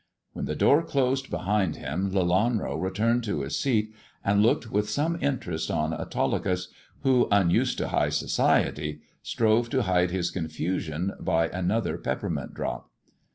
When 0.33 0.45
the 0.45 0.55
door 0.55 0.81
closed 0.81 1.29
behind 1.29 1.75
him, 1.75 2.09
Lelanro 2.11 2.75
returned 2.75 3.23
to 3.25 3.41
his 3.41 3.55
seat 3.59 3.93
and 4.25 4.41
looked 4.41 4.71
with 4.71 4.89
some 4.89 5.15
interest 5.21 5.69
on 5.69 5.93
Autolycus, 5.93 6.69
who, 7.01 7.27
unused 7.31 7.77
to 7.77 7.89
high 7.89 8.09
society, 8.09 9.01
strove 9.21 9.69
to 9.69 9.83
hide 9.83 10.09
his 10.09 10.31
confusion 10.31 11.13
by 11.21 11.49
another 11.49 11.99
peppermint 11.99 12.55
drop. 12.55 12.89